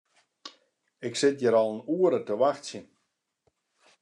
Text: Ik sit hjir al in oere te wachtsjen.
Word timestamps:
Ik 1.09 1.13
sit 1.21 1.35
hjir 1.41 1.55
al 1.61 1.71
in 1.75 1.85
oere 1.97 2.19
te 2.27 2.35
wachtsjen. 2.41 2.85